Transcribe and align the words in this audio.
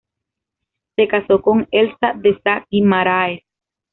Se 0.95 1.07
casó 1.07 1.43
con 1.43 1.67
Elza 1.69 2.13
de 2.15 2.35
Sá 2.43 2.65
Guimarães. 2.71 3.41